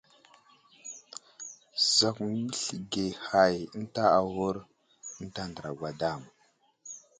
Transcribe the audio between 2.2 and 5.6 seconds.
aməslige hay ənta aghur ənta